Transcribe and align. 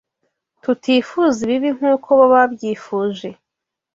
tutifuza 0.63 1.37
ibibi 1.45 1.69
nk’uko 1.77 2.07
bo 2.17 2.25
babyifuje 2.33 3.29